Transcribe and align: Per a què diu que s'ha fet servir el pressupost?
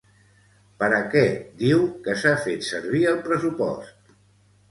Per 0.83 0.87
a 0.99 1.01
què 1.15 1.21
diu 1.59 1.83
que 2.07 2.15
s'ha 2.23 2.33
fet 2.45 2.65
servir 2.69 3.01
el 3.13 3.19
pressupost? 3.27 4.13